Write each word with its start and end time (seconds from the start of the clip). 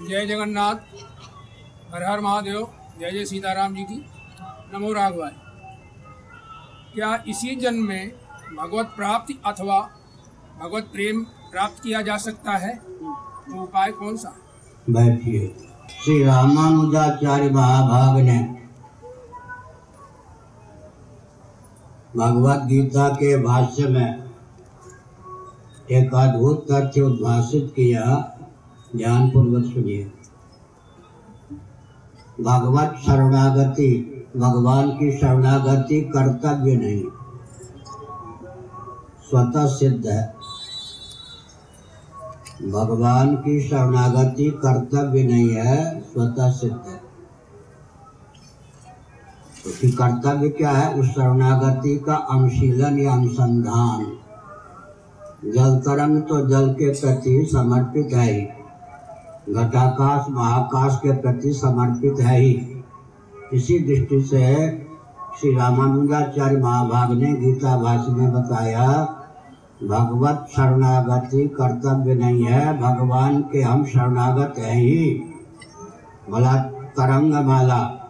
जय 0.00 0.26
जगन्नाथ, 0.26 0.74
हर 1.94 2.02
हर 2.02 2.20
महादेव, 2.20 2.68
जय 3.00 3.10
जय 3.10 3.24
सीताराम 3.24 3.74
जी 3.74 3.82
की 3.82 4.06
नमो 4.74 4.92
राघवाय। 4.92 5.30
क्या 6.94 7.24
इसी 7.28 7.56
जन्म 7.56 7.84
में 7.88 8.12
भगवत 8.56 8.86
प्राप्ति 8.86 9.38
अथवा 9.46 9.80
भगवत 10.62 10.82
प्रेम 10.82 11.24
प्राप्त 11.24 11.82
किया 11.82 12.02
जा 12.02 12.16
सकता 12.16 12.52
है? 12.52 12.76
तो 12.76 13.62
उपाय 13.62 13.92
कौन 13.92 14.16
सा? 14.16 14.36
बैठिए। 14.90 15.48
श्री 16.04 16.24
रामानुजाचार्य 16.24 17.50
महाभाग 17.50 18.20
ने 18.20 18.38
भगवत 22.16 22.60
गीता 22.62 23.08
के 23.08 23.42
भाष्य 23.42 23.88
में 23.88 24.24
एक 25.90 26.14
अद्भुत 26.14 26.66
तथ्य 26.72 27.00
उद्भाषित 27.00 27.72
किया। 27.76 28.33
ध्यान 28.96 29.30
पूर्वक 29.30 29.64
सुनिए। 29.64 30.12
भगवत 32.40 32.94
शरणागति, 33.06 34.10
भगवान 34.36 34.90
की 34.90 35.18
शरणागति 35.18 36.00
कर्तव्य 36.00 36.76
नहीं। 36.76 37.02
स्वतः 39.30 39.66
सिद्ध 39.66 40.06
है। 40.06 40.34
भगवान 42.70 43.36
की 43.36 43.68
शरणागति 43.68 44.50
कर्तव्य 44.50 45.22
नहीं 45.22 45.50
है, 45.50 46.00
स्वतः 46.00 46.50
सिद्ध 46.50 46.80
है। 46.88 47.00
उसकी 49.66 49.90
कर्तव्य 49.90 50.48
क्या 50.48 50.70
है? 50.70 50.94
उस 50.94 51.06
शरणागति 51.06 51.98
का 51.98 52.14
अनुशीलन 52.14 52.98
या 52.98 53.12
अनुसंधान। 53.12 54.18
जल 55.44 55.76
तरंग 55.78 56.22
तो 56.22 56.48
जल 56.48 56.72
के 56.72 56.90
प्रति 56.90 57.48
समर्पित 57.52 58.08
है 58.12 58.40
ही। 58.40 58.63
घटाकाश 59.50 60.26
महाकाश 60.30 60.96
के 60.96 61.12
प्रति 61.12 61.52
समर्पित 61.52 62.20
है 62.20 62.40
ही। 62.40 62.84
इसी 63.52 63.78
दृष्टि 63.78 64.20
से 64.20 64.70
श्री 65.40 65.56
रामानुजाचार्य 65.56 66.56
महाभाग 66.56 67.12
ने 67.12 67.32
गीता 67.32 67.76
भाष्य 67.82 68.12
में 68.12 68.32
बताया, 68.32 68.88
भगवत 69.84 70.46
शरणागति 70.56 71.48
कर्तव्य 71.48 72.14
नहीं 72.14 72.44
है, 72.44 72.80
भगवान 72.80 73.40
के 73.40 73.62
हम 73.62 73.84
शरणागत 73.84 74.54
हैं 74.58 74.74
ही। 74.74 75.22
भला 76.30 76.56
तरंग 76.96 77.34
माला 77.34 78.00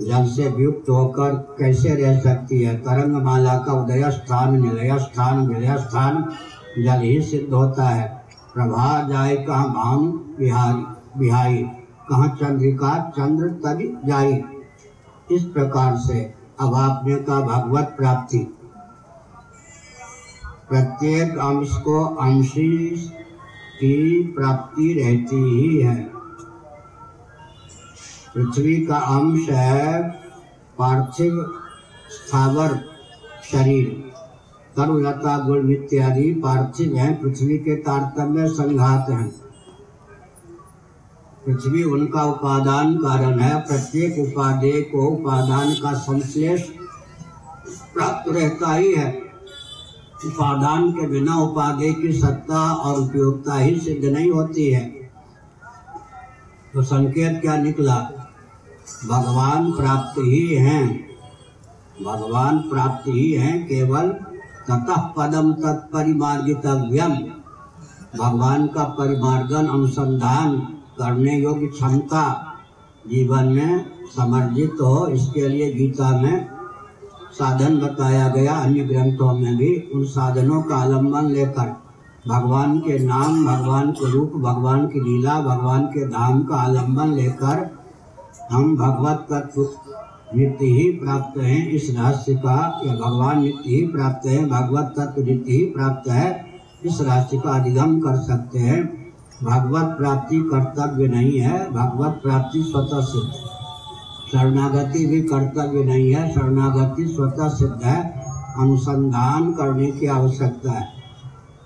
जल 0.00 0.26
से 0.26 0.54
युक्त 0.58 0.90
होकर 0.90 1.56
कैसे 1.58 1.88
रह 1.88 2.20
सकती 2.20 2.62
है? 2.62 2.76
तरंग 2.76 3.22
माला 3.22 3.54
का 3.54 3.72
उदय 3.72 4.10
स्थान 4.10 4.62
निलय 4.62 4.98
स्थान 4.98 5.46
विलय 5.46 5.76
स्थान 5.78 6.32
जल 6.78 7.00
ही 7.00 7.22
सिद्ध 7.22 7.52
होता 7.54 7.84
है। 7.84 8.21
प्रभा 8.54 9.08
जाए 9.08 9.36
कहाँ 9.36 9.68
भानु 9.68 10.12
बिहारी? 10.12 10.84
बिहारी, 11.18 11.58
कहाँ 12.08 12.28
चंद्रिका 12.28 13.10
चंद्र 13.10 13.48
तभी 13.48 13.88
जाए 14.04 14.44
इस 15.32 15.44
प्रकार 15.44 15.96
से 15.96 16.34
अब 16.60 16.74
आपने 16.74 17.16
का 17.16 17.40
भगवत 17.40 17.94
प्राप्ति। 17.98 18.38
प्रत्येक 20.68 21.38
अंश 21.38 21.72
को 21.72 22.04
अंशी 22.04 22.96
की 23.80 24.22
प्राप्ति 24.22 24.92
रहती 24.92 25.36
ही 25.36 25.82
है। 25.82 26.12
पृथ्वी 28.34 28.86
का 28.86 28.96
अंश 28.96 29.48
है 29.48 30.02
पार्थिव 30.78 31.54
स्थावर 32.10 32.84
शरीर। 33.52 34.12
तरुलता 34.76 35.38
गुण 35.38 35.70
इत्यादि 35.70 36.34
पार्थिव 36.34 36.96
हैं, 36.96 37.20
पृथ्वी 37.20 37.58
के 37.58 37.76
तारतम्य 37.76 38.48
संघात 38.48 39.10
हैं। 39.10 39.28
पृथ्वी 41.46 41.84
उनका 41.84 42.24
उपादान 42.24 42.96
कारण 42.96 43.38
है, 43.38 43.60
प्रत्येक 43.60 44.18
उपादेय 44.18 44.80
को 44.80 45.06
उपादान 45.06 45.74
का 45.74 45.94
संश्लेष 45.94 46.62
प्राप्त 47.94 48.32
रहता 48.32 48.74
ही 48.74 48.94
है। 48.94 49.22
उपादान 50.26 50.90
के 50.90 51.06
बिना 51.06 51.36
उपादेय 51.36 51.92
की 51.92 52.12
सत्ता 52.12 52.72
और 52.72 53.00
उपयोगिता 53.00 53.54
ही 53.54 53.80
सिद्ध 53.80 54.04
नहीं 54.04 54.30
होती 54.30 54.70
है। 54.70 54.84
तो 56.74 56.82
संकेत 56.82 57.40
क्या 57.40 57.56
निकला? 57.56 57.96
भगवान 59.04 59.72
प्राप्त 59.72 60.18
ही 60.18 60.54
हैं। 60.54 61.08
भगवान 62.02 62.58
प्राप्त 62.58 63.08
ही 63.08 63.32
हैं 63.32 63.66
केवल 63.66 64.14
ततः 64.68 65.06
पदम 65.16 65.52
तत्परिमार्गितव्यम 65.52 67.14
भगवान 68.18 68.66
का 68.66 68.84
परिमार्गन 68.98 69.66
अनुसंधान 69.66 70.56
करने 70.98 71.36
योग्य 71.38 71.66
क्षमता 71.66 72.24
जीवन 73.06 73.44
में 73.44 73.84
समर्जित 74.16 74.80
हो, 74.80 75.06
इसके 75.08 75.48
लिए 75.48 75.72
गीता 75.72 76.10
में 76.20 76.48
साधन 77.32 77.78
बताया 77.80 78.28
गया, 78.28 78.54
अन्य 78.54 78.84
ग्रंथों 78.84 79.32
में 79.32 79.56
भी 79.56 79.74
उन 79.94 80.04
साधनों 80.04 80.62
का 80.62 80.76
आलंबन 80.76 81.30
लेकर। 81.30 81.74
भगवान 82.28 82.78
के 82.78 82.98
नाम, 82.98 83.44
भगवान 83.46 83.90
के 83.92 84.10
रूप, 84.10 84.32
भगवान 84.36 84.86
की 84.86 85.00
लीला, 85.00 85.40
भगवान 85.40 85.86
के 85.86 86.06
धाम 86.08 86.42
का 86.42 86.56
आलंबन 86.56 87.12
लेकर 87.12 87.70
हम 88.52 88.76
भगवत 88.76 89.26
तत्व 89.30 89.62
नित्य 90.36 90.66
ही 90.66 90.90
प्राप्त 90.90 91.40
है 91.40 91.70
इस 91.70 91.96
रहस्य 91.98 92.34
का 92.34 92.80
या 92.86 92.94
भगवान 92.94 93.42
नित्य 93.42 93.70
ही 93.70 93.86
प्राप्त 93.86 94.26
है, 94.26 94.44
भगवत 94.44 94.94
तत्व 94.98 95.22
नित्य 95.22 95.52
ही 95.52 95.64
प्राप्त 95.64 96.10
है, 96.10 96.46
इस 96.84 97.00
रहस्य 97.00 97.38
का 97.38 97.50
अधिगम 97.50 98.00
कर 98.00 98.16
सकते 98.16 98.58
हैं। 98.58 99.02
भगवत 99.42 99.84
प्राप्ति 99.84 100.36
कर्तव्य 100.36 101.08
नहीं 101.08 101.38
है, 101.38 101.70
भगवत 101.70 102.20
प्राप्ति 102.22 102.62
स्वतः 102.62 103.00
सिद्ध 103.00 103.32
है। 103.34 103.52
शरणागति 104.32 105.06
भी 105.06 105.20
कर्तव्य 105.20 105.84
नहीं 105.84 106.14
है, 106.14 106.34
शरणागति 106.34 107.06
स्वतः 107.06 107.48
सिद्ध 107.48 107.82
है, 107.82 108.24
अनुसंधान 108.58 109.52
करने 109.52 109.86
की 109.86 110.06
आवश्यकता 110.06 110.72
है। 110.72 110.88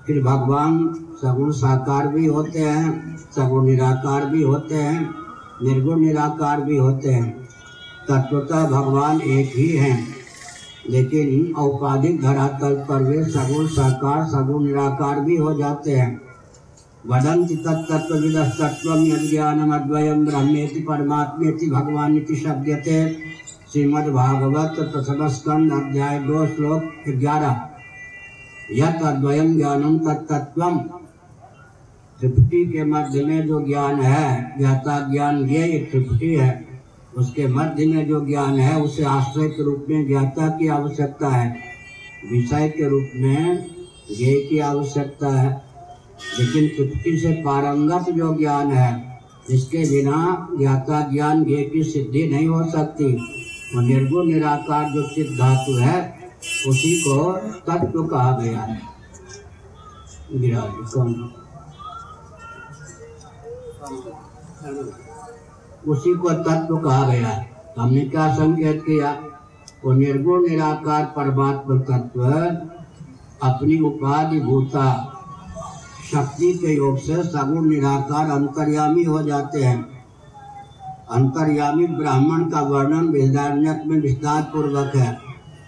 फिर 0.06 0.22
भगवान 0.22 0.94
सगुण 1.22 1.50
साकार 1.50 2.08
भी 2.08 2.26
होते 2.26 2.58
हैं, 2.58 3.16
सगुण 3.16 3.64
निराकार 3.64 4.26
भी 4.26 4.42
होते 4.42 4.74
हैं, 4.74 5.10
निर्गुण 5.62 6.00
निराकार 6.00 6.60
भी 6.60 6.76
होते 6.76 7.10
हैं। 7.10 7.45
तत्वतः 8.08 8.66
भगवान 8.66 9.20
एक 9.20 9.52
ही 9.56 9.68
हैं। 9.68 10.16
लेकिन 10.90 11.54
औपाधिक 11.54 12.22
धरातल 12.22 12.74
पर 12.74 13.02
वे 13.02 13.24
सगुण 13.24 13.66
साकार, 13.66 14.24
सगुण 14.24 14.64
निराकार 14.64 15.20
भी 15.20 15.36
हो 15.36 15.54
जाते 15.54 15.90
हैं। 15.90 16.20
वदन्ति 17.06 17.56
तत्तत्त्वविदस्तत्त्वं 17.56 19.06
यज्ञानम 19.06 19.74
अद्वयं 19.74 20.24
ब्रह्मेति 20.26 20.80
परमात्मेति 20.80 21.70
भगवान 21.70 22.16
इति 22.16 22.36
शब्दते 22.36 23.12
श्रीमद्भागवत 23.72 24.74
प्रथम 24.78 25.28
स्कंद 25.28 25.72
अध्याय 25.72 26.18
दो 26.18 26.46
श्लोक 26.46 26.82
ग्यारह। 27.08 27.60
यत 28.72 29.02
अद्वयम 29.02 29.56
ज्ञानम 29.56 29.98
तत्तत्वम 29.98 30.78
त्रिपुटी 32.20 32.66
के 32.66 32.84
मध्य 32.84 33.24
में 33.24 33.46
जो 33.46 33.66
ज्ञान 33.66 34.00
है 34.00 34.58
ज्ञाता 34.58 35.12
ज्ञान 35.12 35.44
ये 35.44 35.78
त्रिपुटी 35.78 36.34
है। 36.34 36.75
उसके 37.16 37.46
मध्य 37.46 37.86
में 37.86 38.08
जो 38.08 38.26
ज्ञान 38.26 38.58
है, 38.58 38.82
उसे 38.82 39.04
आश्रय 39.04 39.48
के 39.48 39.62
रूप 39.62 39.86
में, 39.88 40.06
ज्ञाता 40.06 40.48
की 40.48 40.68
आवश्यकता 40.68 41.28
है। 41.28 41.60
विषय 42.32 42.68
के 42.68 42.88
रूप 42.88 43.08
में 43.14 43.66
ज्ञेय 44.16 44.40
की 44.40 44.58
आवश्यकता 44.58 45.28
है। 45.28 45.62
लेकिन 46.40 46.68
त्रिपुटी 46.68 47.18
से 47.18 47.32
पारंगत 47.32 48.10
जो 48.10 48.38
ज्ञान 48.38 48.72
है, 48.72 49.20
इसके 49.50 49.78
बिना 49.78 50.48
ज्ञाता 50.58 51.10
ज्ञान 51.12 51.44
ज्ञेय 51.44 51.64
की 51.64 51.84
सिद्धि 51.84 52.28
नहीं 52.28 52.48
हो 52.48 52.70
सकती। 52.70 53.12
वो 53.74 53.80
निर्गुण 53.80 54.26
निराकार 54.26 54.90
जो 54.90 55.08
सिद्ध 55.08 55.38
धातु 55.38 55.76
है, 55.76 56.18
उसी 56.68 57.02
को 57.02 57.32
तत्व 57.36 58.06
कहा 58.06 58.40
गया 58.40 58.60
है। 58.60 58.80
विराज 60.32 60.90
कौन? 60.90 61.32
उसी 65.88 66.14
को 66.14 66.30
तत्व 66.30 66.76
कहा 66.76 67.08
गया। 67.08 67.28
है 67.28 67.50
हमने 67.78 68.00
क्या 68.00 68.34
संकेत 68.34 68.82
किया? 68.82 69.16
वो 69.84 69.92
निर्गुण, 69.92 70.48
निराकार, 70.48 71.04
परमात्मा 71.04 71.76
तत्व, 71.78 72.24
अपनी 73.42 73.80
उपाधि 73.80 74.40
भूता 74.40 75.12
शक्ति 76.12 76.54
के 76.54 76.76
योग 76.76 76.98
से 76.98 77.22
सगुण, 77.22 77.68
निराकार, 77.68 78.30
अंतर्यामी 78.30 79.04
हो 79.04 79.22
जाते 79.22 79.64
हैं। 79.64 79.82
अंतर्यामी 81.10 81.86
ब्राह्मण 81.86 82.50
का 82.50 82.60
वर्णन 82.60 83.08
वेदारण्यक 83.08 83.82
में 83.86 84.00
विस्तार 84.00 84.42
पूर्वक 84.42 84.96
है। 84.96 85.18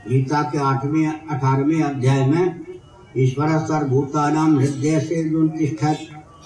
गीता 0.08 0.42
के 0.42 0.58
आठवें, 0.58 1.28
अठारहवें 1.28 1.82
अध्याय 1.82 2.26
में, 2.26 2.60
ईश्वर 3.16 3.58
सर्वभूतानाम 3.58 4.58
हृदय 4.58 5.00
से 5.00 5.30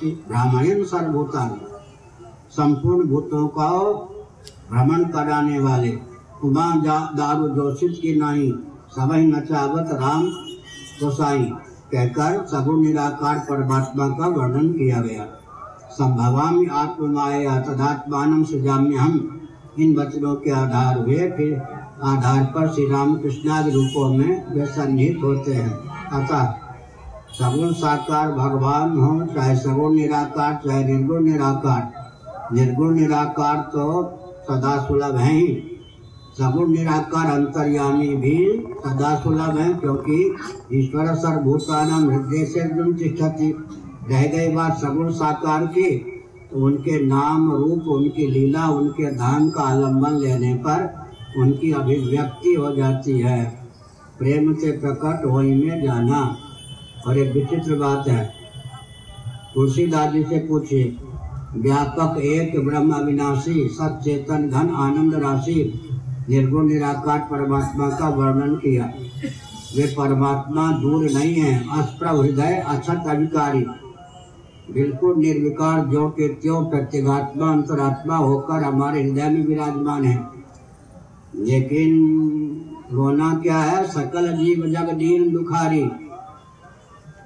ब्राह्मण 0.05 0.85
सर्वभूतान। 0.85 1.72
संपूर्ण 2.53 3.09
भूतों 3.09 3.47
का 3.49 3.71
भ्रमण 4.71 5.05
कराने 5.05 5.59
वाले। 5.59 5.93
उमा 6.45 6.71
दारू 7.17 7.49
जोशित 7.49 7.99
की 8.03 8.15
नाई 8.17 8.53
सभी 8.91 9.27
नचावत 9.27 9.93
राम 9.93 10.23
गोसाई, 11.03 11.45
कहकर 11.93 12.45
सगुण 12.47 12.81
निराकार 12.81 13.39
परमात्मा 13.41 14.09
का 14.09 14.27
वर्णन 14.31 14.73
किया 14.73 15.01
गया। 15.01 15.25
संभवामी 15.93 16.67
आत्ममाया 16.75 17.59
तदात्मान 17.61 18.43
सृजाम्य 18.45 18.97
हम 18.97 19.41
इन 19.79 19.97
वचनों 19.97 20.35
के 20.37 20.51
आधार 20.51 20.99
हुए 20.99 21.31
फिर 21.31 21.55
आधार 22.05 22.45
पर 22.55 22.69
श्री 22.69 22.87
रामकृष्णादि 22.87 23.71
रूपों 23.71 24.09
में 24.15 24.55
वे 24.55 24.67
सन्निहित 24.67 25.23
होते 25.25 25.55
हैं। 25.55 25.73
अतः 26.13 26.53
सगुण 27.33 27.73
साकार 27.73 28.33
भगवान 28.33 28.97
हो, 28.99 29.27
चाहे 29.27 29.57
सगुण 29.57 29.95
निराकार, 29.95 30.61
चाहे 30.67 30.85
निर्गुण 30.85 31.25
निराकार 31.25 32.02
निर्गुण 32.55 32.95
निराकार 32.95 33.57
तो 33.57 33.85
सदा 34.43 34.77
सुलभ 34.83 35.17
है 35.17 35.33
ही। 35.33 35.69
सगुण 36.39 36.73
निराकार 36.73 37.31
अंतर्यामी 37.31 38.09
भी 38.09 38.67
सदा 38.87 39.15
सुलभ 39.17 39.59
है 39.59 39.75
क्योंकि 39.75 40.37
ईश्वर 40.73 41.15
सर्वभूतानाम 41.15 42.11
हृदय 42.11 42.45
से 42.45 42.61
रह 44.11 44.27
गई 44.27 44.55
बात 44.55 44.79
सगुण 44.79 45.11
साकार 45.13 45.67
की 45.67 45.91
तो 46.53 46.65
उनके 46.67 47.07
नाम 47.07 47.53
रूप, 47.53 47.89
उनकी 47.89 48.27
लीला, 48.27 48.69
उनके 48.69 49.11
धाम 49.15 49.51
का 49.51 49.63
आलंबन 49.63 50.11
लेने 50.11 50.55
पर 50.55 51.07
उनकी 51.39 51.73
अभिव्यक्ति 51.73 52.55
हो 52.55 52.73
जाती 52.77 53.19
है। 53.19 53.45
प्रेम 54.19 54.55
से 54.55 54.73
प्रकट 54.73 55.27
हो 55.31 55.39
में 55.39 55.83
जाना। 55.83 56.37
और 57.07 57.19
एक 57.19 57.33
विचित्र 57.35 57.75
बात 57.75 58.09
है। 58.09 58.33
तुलसीदास 59.55 60.13
जी 60.13 60.23
से 60.23 60.39
पूछिए 60.39 60.97
व्यापक 61.57 62.21
एक 62.21 62.65
ब्रह्म 62.65 62.93
अविनाशी 62.93 63.69
सचेतन 63.69 64.49
घन 64.49 64.69
आनंद 64.69 65.15
राशि, 65.15 65.89
निर्गुण, 66.31 66.67
निराकार 66.67 67.19
परमात्मा 67.19 67.89
का 67.89 68.09
वर्णन 68.09 68.55
किया। 68.55 68.85
वे 69.77 69.95
परमात्मा 69.99 70.73
दूर 70.73 71.05
नहीं 71.05 71.35
है, 71.35 71.81
अस्प्रभ 71.81 72.21
हृदय 72.21 72.65
अछत 72.69 73.03
अधिकारी। 73.09 73.67
बिल्कुल 74.75 75.17
निर्विकार 75.17 75.87
जो 75.87 76.09
के 76.09 76.29
त्यों 76.29 76.65
प्रत्यगात्मा, 76.65 77.53
अंतरात्मा 77.53 78.17
होकर 78.17 78.63
हमारे 78.63 79.03
हृदय 79.03 79.29
में 79.29 79.47
विराजमान 79.47 80.05
है। 80.05 80.29
लेकिन 81.37 81.91
रोना 82.93 83.35
क्या 83.43 83.59
है? 83.59 83.85
सकल 83.85 84.33
जीव 84.33 84.67
जग 84.67 84.93
दीन 84.93 85.33
दुखारी। 85.33 85.91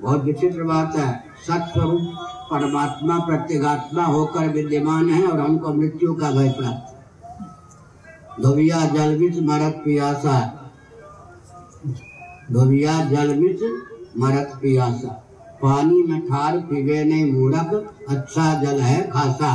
बहुत 0.02 0.24
विचित्र 0.24 0.62
बात 0.64 0.96
है। 0.96 1.08
सत्स्वरूप 1.46 2.14
परमात्मा 2.50 3.18
प्रत्यगात्मा 3.18 4.04
होकर 4.04 4.48
विद्यमान 4.48 5.08
है 5.10 5.26
और 5.26 5.40
हमको 5.40 5.72
मृत्यु 5.74 6.14
का 6.14 6.30
भय 6.30 6.48
प्राप्त 6.58 6.94
धोबिया 8.42 8.80
जल 8.86 9.16
बिच 9.18 9.38
मरत 9.42 9.80
पियासा। 9.84 10.38
धोबिया 12.52 12.94
जल 13.04 13.32
बिच 13.34 13.62
मरत 14.18 14.52
पियासा। 14.62 15.08
पानी 15.62 16.02
में 16.02 16.20
ठार 16.20 16.58
पीवे 16.60 17.04
नहीं 17.04 17.32
मूरख 17.32 17.72
अच्छा 18.08 18.52
जल 18.62 18.80
है 18.80 19.00
खासा। 19.10 19.54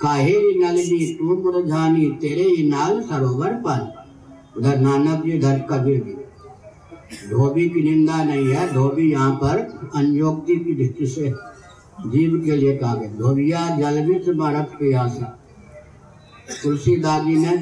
काहे 0.00 0.34
नलनी 0.54 1.06
तू 1.14 1.36
मुरझानी, 1.36 2.06
तेरे 2.20 2.44
ही 2.46 2.68
नाल 2.70 3.00
सरोवर 3.02 3.52
पर 3.66 3.80
उधर 4.56 4.78
नानक 4.78 5.24
जी 5.24 5.32
इधर 5.32 5.58
कबीर 5.70 6.02
जी 6.02 6.13
धोबी 7.30 7.68
की 7.68 7.82
निंदा 7.82 8.24
नहीं 8.24 8.48
है। 8.48 8.72
धोबी 8.74 9.12
यहाँ 9.12 9.34
पर 9.34 9.90
अनयोक्ति 9.94 10.56
की 10.56 10.74
दृष्टि 10.74 11.06
से 11.06 11.34
जीव 12.06 12.42
के 12.44 12.56
लिए 12.56 12.76
कहा 12.76 12.94
गया 12.94 13.10
धोबिया 13.10 13.76
जलवित 13.78 14.24
मरत 14.28 14.72
प्यासा 14.78 15.38
तुलसीदास 16.62 17.22
जी 17.22 17.36
ने 17.36 17.56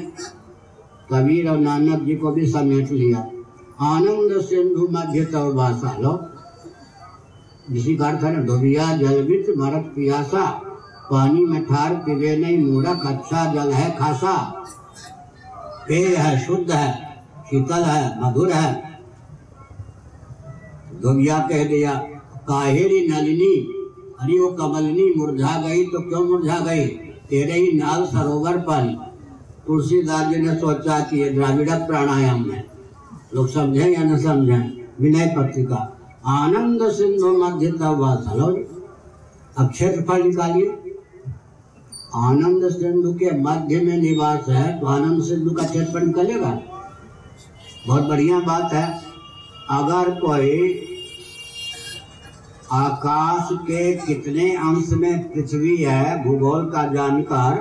कबीर 1.13 1.49
और 1.49 1.57
नानक 1.57 2.03
जी 2.03 2.15
को 2.15 2.31
भी 2.31 2.47
समेट 2.47 2.91
लिया। 2.91 3.19
आनंद 3.81 4.41
सिंधु 4.41 4.87
मध्य 4.91 5.21
भाषा। 5.25 5.97
लो। 5.97 6.29
जिसी 7.71 7.95
का 7.95 8.07
अर्थ 8.07 8.23
है 8.23 8.45
धोबिया 8.45 8.97
जलवित 8.97 9.45
मरत 9.57 9.93
पियासा 9.95 10.61
पानी 11.11 11.45
में 11.45 11.65
ठार 11.65 11.95
पीवे 11.95 12.37
नहीं 12.37 12.57
मूरख 12.57 13.05
अच्छा 13.05 13.53
जल 13.53 13.71
है, 13.71 13.97
खासा। 13.97 14.65
पेय 15.87 16.15
है, 16.15 16.45
शुद्ध 16.45 16.71
है, 16.71 17.23
शीतल 17.45 17.83
है, 17.83 18.23
मधुर 18.23 18.51
है। 18.51 18.92
धोबिया 21.03 21.37
कह 21.39 21.63
दिया, 21.63 21.93
काहेरी 22.47 23.07
नलिनी, 23.07 23.55
अरे 24.21 24.39
वो 24.39 24.47
कमलनी 24.51 25.13
मुरझा 25.17 25.55
गई 25.61 25.83
तो 25.85 26.01
क्यों 26.01 26.23
मुरझा 26.25 26.59
गई? 26.59 26.85
तेरे 27.29 27.53
ही 27.53 27.71
नाल 27.71 28.05
सरोवर 28.05 28.57
पर 28.59 28.85
तुलसीदास 29.67 30.27
जी 30.27 30.41
ने 30.41 30.55
सोचा 30.55 30.99
कि 30.99 31.19
ये 31.19 31.29
द्राविड़ 31.29 31.69
प्राणायाम 31.69 32.49
है। 32.51 32.65
लोग 33.35 33.47
समझे 33.49 33.89
या 33.93 34.03
न 34.03 34.17
समझे, 34.17 34.57
विनय 35.01 35.33
पत्रिका, 35.37 35.77
आनंद 36.27 36.89
सिंधु 36.91 37.31
मध्य 37.37 37.67
हेलो 37.67 38.47
अब 39.57 39.69
क्षेत्रफल 39.69 40.23
निकालिए। 40.23 40.95
आनंद 42.15 42.69
सिंधु 42.71 43.13
के 43.13 43.31
मध्य 43.39 43.81
में 43.81 43.97
निवास 43.97 44.49
है 44.49 44.79
तो 44.79 44.87
आनंद 44.87 45.23
सिंधु 45.23 45.51
का 45.51 45.63
क्षेत्रफल 45.63 46.05
निकलेगा। 46.07 46.51
बहुत 47.87 48.03
बढ़िया 48.03 48.39
बात 48.39 48.73
है। 48.73 48.85
अगर 49.71 50.09
कोई 50.19 50.57
आकाश 52.71 53.49
के 53.61 53.93
कितने 53.97 54.49
अंश 54.55 54.89
में 54.91 55.31
पृथ्वी 55.31 55.75
है? 55.77 56.23
भूगोल 56.23 56.65
का 56.65 56.83
जानकार 56.93 57.55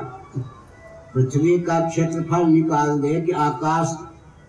पृथ्वी 1.14 1.58
का 1.60 1.78
क्षेत्रफल 1.88 2.46
निकाल 2.46 3.00
दे 3.00 3.20
कि 3.20 3.32
आकाश 3.32 3.96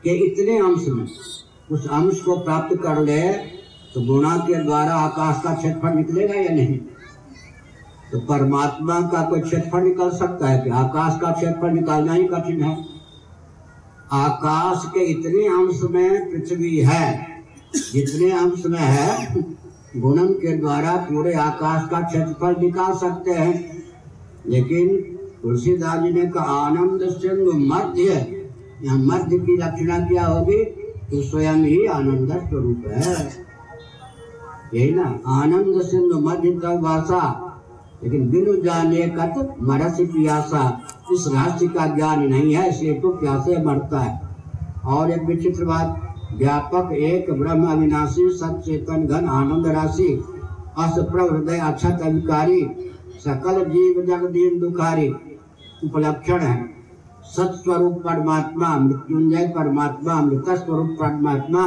के 0.04 0.10
इतने 0.26 0.58
अंश 0.60 0.88
में। 0.88 1.08
उस 1.72 1.88
अंश 1.88 2.20
को 2.20 2.38
प्राप्त 2.40 2.76
कर 2.76 3.00
ले 3.00 3.22
तो 3.94 4.02
गुणा 4.02 4.38
के 4.38 4.64
द्वारा 4.64 4.96
आकाश 4.96 5.42
का 5.44 5.54
क्षेत्रफल 5.54 5.96
निकलेगा 5.98 6.34
या 6.34 6.56
नहीं? 6.56 6.78
तो 8.12 8.20
परमात्मा 8.20 9.00
का 9.02 9.22
कोई 9.22 9.42
क्षेत्रफल 9.42 9.84
निकल 9.84 10.10
सकता 10.10 10.48
है 10.48 10.60
कि 10.60 10.70
आकाश 10.70 11.20
का 11.22 11.32
क्षेत्रफल 11.32 11.70
निकालना 11.70 12.14
ही 12.14 12.28
कठिन 12.28 12.64
है। 12.64 12.78
आकाश 14.14 14.86
के 14.88 15.06
इतने 15.12 15.48
अंश 15.50 15.82
में 15.92 16.32
पृथ्वी 16.32 16.78
है, 16.80 17.42
जितने 17.94 18.32
अंश 18.32 18.66
में 18.66 18.80
है 18.80 19.62
गुणन 19.98 20.28
के 20.34 20.58
द्वारा 20.58 20.96
पूरे 21.10 21.34
आकाश 21.34 21.90
का 21.90 22.00
क्षेत्रफल 22.02 22.56
निकाल 22.62 22.94
सकते 22.94 23.32
हैं। 23.32 23.84
लेकिन 24.48 24.88
तुलसीदास 25.44 26.04
जी 26.04 26.12
ने 26.12 26.26
कहा, 26.26 26.44
आनंद 26.44 27.02
सिंधु 27.10 27.52
मध्य 27.52 28.04
यहाँ 28.84 28.98
मध्य 28.98 29.40
की 29.40 29.58
लक्षणा 29.58 30.00
क्या 30.00 30.26
होगी? 30.26 30.64
तो 31.12 31.22
स्वयं 31.22 31.56
ही 31.56 31.86
आनंद 31.86 32.32
स्वरूप 32.50 32.84
है। 32.88 33.30
यही 34.74 34.92
ना, 34.92 35.20
आनंद 35.28 35.82
सिंधु 35.82 36.20
मध्य 36.20 36.52
तक 36.52 36.80
भाषा 36.84 37.40
लेकिन 38.04 38.30
बिनु 38.30 38.56
जाने 38.62 39.02
कत 39.08 39.56
मरस 39.62 39.98
प्यासा। 40.02 40.82
इस 41.14 41.28
राशि 41.28 41.68
का 41.68 41.86
ज्ञान 41.88 42.24
नहीं 42.24 42.56
है 42.56 42.70
इसलिए 42.70 42.94
तो 42.94 43.10
प्यासे 43.10 43.58
मरता 43.64 44.00
है। 44.00 44.22
और 44.86 45.12
एक 45.12 45.24
विचित्र 45.24 45.66
बात 45.66 46.13
व्यापक 46.38 46.92
एक 46.92 47.32
ब्रह्म 47.32 47.72
अविनाशी 47.72 48.30
सचेतन 48.30 49.06
घन 49.06 49.28
आनंद 49.30 49.68
राशि, 49.68 50.08
अस 50.78 50.98
हृदय 51.12 51.60
अक्षत 51.60 52.02
अधिकारी, 52.04 52.62
सकल 53.26 53.64
जीव 53.66 54.02
जग 54.02 54.26
दीन 54.32 54.60
दुखारी 54.60 55.08
उपलक्षण 55.84 56.40
है। 56.40 56.74
सत्स्वरूप 57.36 58.02
परमात्मा, 58.04 58.78
मृत्युंजय 58.80 59.48
परमात्मा 59.48 60.22
मृत 60.22 60.50
स्वरूप 60.50 60.96
परमात्मा। 61.00 61.64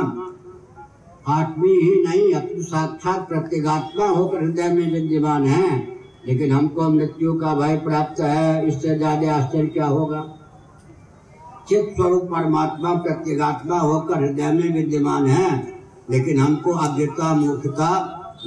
आत्मी 1.28 1.70
ही 1.70 2.02
नहीं 2.04 2.32
अपनी 2.35 2.62
साक्षात 2.62 3.28
प्रत्येगात्मा 3.28 4.06
होकर 4.08 4.42
हृदय 4.42 4.68
में 4.68 4.92
विद्यमान 4.92 5.44
है। 5.44 5.96
लेकिन 6.26 6.52
हमको 6.52 6.88
मृत्यु 6.90 7.35
का 7.35 7.54
भय 7.54 7.76
प्राप्त 7.76 8.20
है, 8.20 8.66
इससे 8.68 8.96
ज़्यादा 8.99 9.35
आश्चर्य 9.35 9.66
क्या 9.66 9.87
होगा? 9.87 10.20
चित 11.68 11.94
स्वरूप 11.96 12.23
परमात्मा 12.23 12.94
प्रत्येगात्मा 12.94 13.78
होकर 13.78 14.18
हृदय 14.18 14.52
में 14.52 14.75
विद्यमान 14.75 15.26
है, 15.26 15.78
लेकिन 16.11 16.38
हमको 16.38 16.73
अज्ञता 16.73 17.35
मूर्खता 17.35 17.90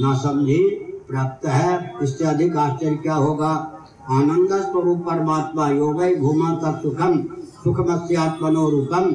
न 0.02 0.16
समझी 0.16 0.64
प्राप्त 1.10 1.46
है। 1.48 1.96
इससे 2.04 2.26
अधिक 2.26 2.58
आश्चर्य 2.58 2.96
क्या 2.96 3.14
होगा? 3.14 3.76
आनंद 4.10 4.50
स्वरूप 4.52 4.98
परमात्मा 4.98 5.70
योग 5.70 6.04
घूमा 6.20 6.54
तब 6.54 6.80
सुखम, 6.82 7.18
सुखमस्यात्मनो 7.64 8.70
रूपम। 8.70 9.12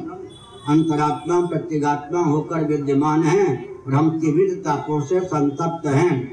अंतरात्मा 0.69 1.39
प्रत्येगात्मा 1.45 2.19
होकर 2.19 2.63
विद्यमान 2.63 3.23
है 3.23 3.65
और 3.87 3.93
हम 3.93 4.19
त्रिविध 4.19 4.57
तापों 4.57 5.01
से 5.01 5.19
संतप्त 5.19 5.87
हैं। 5.87 6.31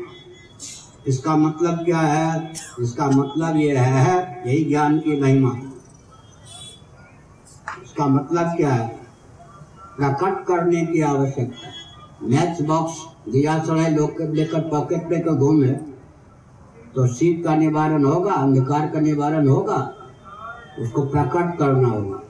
इसका 1.07 1.37
मतलब 1.37 1.85
क्या 1.85 1.99
है? 1.99 2.53
इसका 2.81 3.07
मतलब 3.07 3.57
यह 3.57 3.83
है, 3.83 4.43
यही 4.47 4.65
ज्ञान 4.65 4.99
की 4.99 5.21
महिमा। 5.21 5.55
इसका 7.93 8.07
मतलब 8.07 8.57
क्या 8.57 8.69
है? 8.69 8.89
प्रकट 9.97 10.45
करने 10.45 10.87
की 10.87 11.01
आवश्यकता। 11.01 11.69
मैच 12.23 12.63
बॉक्स 12.63 12.93
दिया 13.29 13.59
चढ़ाए 13.59 13.91
लोग 13.95 14.23
लेकर 14.23 14.61
पॉकेट 14.61 15.11
में 15.11 15.25
को 15.25 15.35
घूमे। 15.37 15.69
तो 16.95 17.07
शीत 17.07 17.45
का 17.45 17.57
निवारण 17.57 18.05
होगा, 18.05 18.33
अंधकार 18.33 18.87
का 18.87 19.01
निवारण 19.01 19.49
होगा, 19.49 19.95
उसको 20.79 21.03
प्रकट 21.03 21.59
करना 21.59 21.89
होगा। 21.89 22.23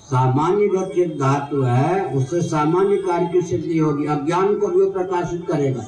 सामान्य 0.00 0.68
जो 0.68 0.86
चित 0.86 1.20
धातु 1.20 1.62
है, 1.62 2.14
उससे 2.14 2.40
सामान्य 2.42 2.96
कार्य 2.96 3.26
की 3.26 3.42
सिद्धि 3.42 3.78
होगी, 3.78 4.06
अज्ञान 4.06 4.58
को 4.58 4.66
भी 4.66 4.90
प्रकाशित 4.90 5.46
करेगा। 5.48 5.84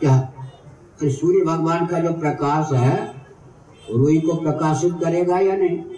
क्या? 0.00 0.18
तो 1.00 1.10
सूर्य 1.10 1.44
भगवान 1.44 1.86
का 1.86 1.98
जो 1.98 2.12
प्रकाश 2.12 2.72
है 2.72 3.14
रुई 3.94 4.20
को 4.20 4.34
प्रकाशित 4.34 4.92
करेगा 4.92 5.38
या 5.38 5.56
नहीं? 5.56 5.97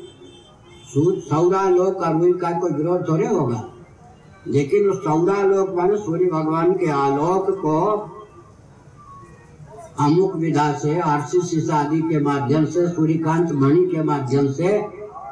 सूर्य 0.95 1.21
सौरा 1.21 1.69
लोक 1.69 1.97
और 1.97 2.13
रुई 2.13 2.33
का 2.33 2.49
विरोध 2.49 3.09
थोड़े 3.09 3.27
होगा। 3.27 3.65
लेकिन 4.47 4.89
उस 4.89 4.99
सौरा 4.99 5.43
लोक 5.43 5.71
माने 5.71 5.97
सूर्य 5.97 6.25
भगवान 6.25 6.73
के 6.73 6.91
आलोक 6.91 7.51
को 7.51 7.81
अमुक 10.01 10.37
विधा 10.37 10.73
से, 10.73 10.99
आरसी 11.01 11.41
शीशा 11.41 11.77
आदि 11.77 12.01
के 12.03 12.21
माध्यम 12.21 12.65
से, 12.65 12.89
सूर्यकांत 12.89 13.53
मणि 13.53 13.85
के 13.87 14.03
माध्यम 14.03 14.53
से 14.53 14.87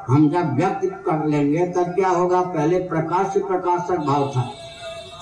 हम 0.07 0.29
जब 0.29 0.55
व्यक्त 0.55 0.85
कर 1.05 1.25
लेंगे, 1.25 1.65
तब 1.67 1.83
क्या 1.83 2.09
होगा? 2.09 2.41
पहले 2.41 2.79
प्रकाश 2.79 3.33
से 3.33 3.39
प्रकाशक 3.39 3.97
भाव 3.97 4.31
था। 4.35 4.49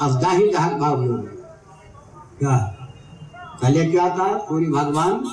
अब 0.02 0.20
दाही 0.20 0.52
दाहक 0.52 0.74
भाव 0.74 1.06
हो 1.06 1.18
क्या? 2.40 2.58
पहले 3.62 3.86
क्या 3.86 4.10
था? 4.10 4.38
सूर्य 4.38 4.66
भगवान 4.66 5.24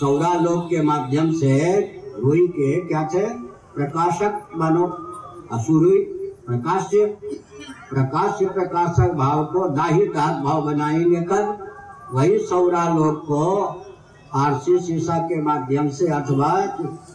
सौरा 0.00 0.34
लोक 0.34 0.66
के 0.70 0.82
माध्यम 0.82 1.32
से 1.32 1.80
रुई 2.18 2.46
के 2.48 2.80
क्या 2.80 3.08
थे? 3.14 3.43
प्रकाशक 3.74 4.56
मानो 4.56 4.86
असुरुई 5.52 5.98
प्रकाश 6.46 6.82
से 6.90 7.04
प्रकाश 7.90 8.38
से 8.38 8.46
प्रकाशक 8.48 9.12
भाव 9.16 9.44
को 9.44 9.68
दाही 9.70 10.06
दाहक 10.06 10.42
भाव 10.44 10.62
बनाएँगे 10.64 11.20
कर। 11.22 11.42
वही 12.12 12.38
सौरा 12.46 12.84
लोक 12.88 13.24
को 13.26 13.44
आरसी 14.36 14.78
शीशा 14.80 15.16
के 15.28 15.40
माध्यम 15.42 15.88
से 15.90 16.06
अथवा 16.12 16.50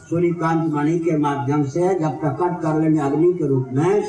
सूर्यकांत 0.09 0.73
मणि 0.73 0.97
के 0.99 1.17
माध्यम 1.17 1.63
से 1.65 1.93
जब 1.99 2.19
प्रकट 2.19 2.61
कर 2.61 2.79
लेंगे 2.81 2.99
अग्नि 2.99 3.33
के 3.33 3.47
रूप 3.47 3.67
में 3.73 4.01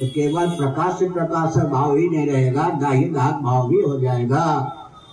तो 0.00 0.06
केवल 0.06 0.48
प्रकाश 0.56 0.98
से 0.98 1.08
प्रकाशक 1.10 1.68
भाव 1.70 1.96
ही 1.96 2.08
नहीं 2.08 2.26
रहेगा 2.26 2.68
दाही 2.80 3.04
दाहक 3.10 3.42
भाव 3.42 3.68
भी 3.68 3.80
हो 3.82 3.98
जाएगा। 4.00 4.44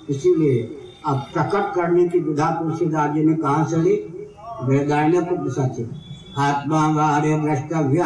इसीलिए 0.09 0.61
अब 1.07 1.25
प्रकट 1.33 1.73
करने 1.75 2.07
की 2.07 2.19
विधा 2.19 2.49
तुलसीदास 2.51 3.13
जी 3.13 3.23
ने 3.25 3.35
कहा 3.35 3.63
से 3.63 3.77
ली 3.77 3.95
वेदायन 4.63 5.17
उपनिषद 5.17 5.73
से 5.77 5.83
आत्मा 6.37 6.87
वारे 6.87 7.39
द्रष्टव्य, 7.39 8.03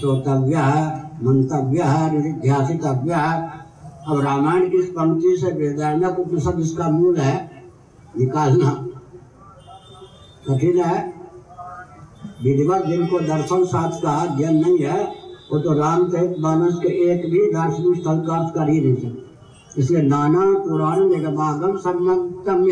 श्रोतव्य 0.00 0.56
मंतव्य 1.22 1.84
निध्यासितव्य 2.18 3.12
अब 4.08 4.20
रामायण 4.20 4.68
की 4.68 4.82
पंक्ति 4.82 5.36
से 5.40 5.46
वेदायन 5.46 6.04
उपनिषद 6.04 6.60
इसका 6.60 6.88
मूल 6.88 7.16
है, 7.16 7.64
निकालना। 8.18 8.86
कठिन 10.48 10.80
है। 10.80 11.14
विधिवत 12.42 12.86
जिनको 12.86 13.20
दर्शन 13.20 13.64
शास्त्र 13.64 14.06
का 14.06 14.12
अध्ययन 14.12 14.56
नहीं 14.56 14.78
है, 14.78 15.04
वो 15.52 15.58
तो 15.58 15.72
रामचरित 15.72 16.36
मानस 16.40 16.74
के 16.74 16.88
एक 16.88 17.32
भी 17.32 17.38
दार्शनिक 17.38 18.02
स्थल 18.02 18.18
का 18.18 18.36
अर्थ 18.36 18.54
कर 18.54 18.68
ही 18.68 18.80
नहीं 18.80 18.96
सकते। 18.96 19.30
इसलिए 19.80 20.02
नाना 20.02 20.58
पुराण 20.58 21.08
निगमागम 21.08 21.76
सम्मतम 21.76 22.64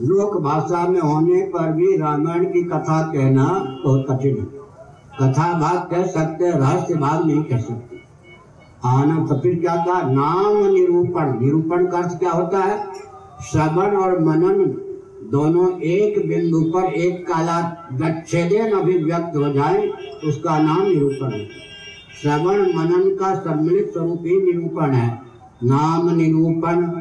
लोक 0.00 0.40
भाषा 0.40 0.88
में 0.88 1.00
होने 1.00 1.42
पर 1.42 1.72
भी 1.72 1.96
रामायण 1.96 2.44
की 2.44 2.64
कथा 2.64 3.02
कहना 3.02 3.76
बहुत 3.84 4.06
कठिन 4.10 4.36
है। 4.36 4.60
कथा 5.20 5.60
भाग 5.60 5.90
कह 5.90 6.06
सकते 6.06 6.50
रहस्य 6.50 6.94
भाग 6.94 7.26
नहीं 7.26 7.42
कह 7.42 7.58
सकते। 7.58 7.96
आना 8.84 9.26
तो 9.26 9.40
फिर 9.40 9.60
क्या 9.60 9.76
था? 9.76 10.10
नाम 10.10 10.72
निरूपण। 10.74 11.40
निरूपण 11.40 11.86
का 11.86 11.98
अर्थ 11.98 12.18
क्या 12.18 12.30
होता 12.30 12.58
है? 12.58 12.92
श्रवण 13.52 13.96
और 13.96 14.20
मनन 14.24 14.86
दोनों 15.30 15.80
एक 15.80 16.28
बिंदु 16.28 16.60
पर 16.60 16.84
एक 16.84 17.26
काला 17.26 17.86
गच्छेदन 17.92 18.76
अभिव्यक्त 18.76 19.36
हो 19.36 19.52
जाए, 19.52 19.88
उसका 20.24 20.58
नाम 20.58 20.82
निरूपण 20.82 21.32
है। 21.32 21.48
श्रवण 22.22 22.62
मनन 22.62 23.16
का 23.16 23.34
सम्मिलित 23.34 23.92
स्वरूप 23.92 24.22
ही 24.26 24.52
निरूपण 24.52 24.90
है। 24.90 25.22
नाम 25.64 26.10
निरूपण 26.10 26.99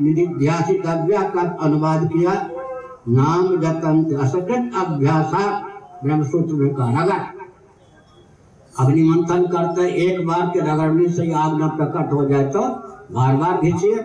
निधिध्यासितव्य 0.00 1.18
का 1.34 1.42
अनुवाद 1.60 2.02
किया 2.08 2.32
नाम 3.08 3.46
जतंत 3.56 4.12
असकृत 4.22 4.76
अभ्यासा 4.76 5.44
ब्रह्मसूत्र 6.04 6.54
में 6.54 6.74
कहा 6.74 7.02
रगड़ 7.02 7.20
अग्नि 8.74 9.02
मंथन 9.02 9.42
करते 9.46 9.82
एक 10.04 10.26
बार 10.26 10.44
के 10.46 10.60
रगड़ने 10.62 11.08
से 11.08 11.32
आग 11.34 11.52
न 11.62 11.68
प्रकट 11.68 12.12
हो 12.12 12.24
जाए 12.24 12.44
तो 12.46 12.60
बार 13.14 13.36
बार 13.36 13.56
खींचिए। 13.56 13.96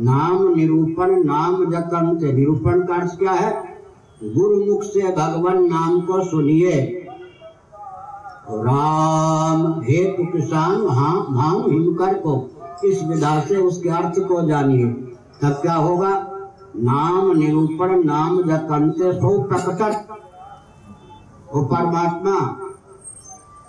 नाम 0.00 0.54
निरूपण 0.54 1.10
नाम 1.24 1.64
जतंत 1.70 2.22
निरूपण 2.34 2.80
का 2.86 2.94
अर्थ 2.94 3.18
क्या 3.18 3.32
है? 3.32 3.50
गुरुमुख 4.22 4.82
से 4.82 5.02
भगवान 5.16 5.58
नाम 5.64 6.00
को 6.00 6.24
सुनिए। 6.24 6.76
राम 8.50 9.58
हेतु 9.80 10.24
किसान 10.32 10.86
हाँ 10.88 11.14
भाव 11.30 11.70
हिमकर 11.70 12.14
को। 12.14 12.32
इस 12.84 13.02
विधा 13.02 13.40
से 13.40 13.56
उसके 13.56 13.88
अर्थ 13.88 14.18
को 14.18 14.48
जानिए। 14.48 14.86
तब 15.42 15.48
क्या 15.48 15.74
होगा? 15.74 16.26
नाम 16.76 17.38
निरूपण, 17.38 18.04
नाम 18.04 18.42
जतंते 18.42 19.12
सो 19.12 19.42
प्रकट 19.42 20.20
वो 21.54 21.62
परमात्मा, 21.64 22.34